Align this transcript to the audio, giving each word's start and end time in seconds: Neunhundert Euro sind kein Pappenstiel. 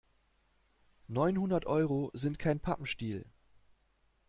Neunhundert 1.09 1.67
Euro 1.67 2.09
sind 2.15 2.39
kein 2.39 2.59
Pappenstiel. 2.59 3.23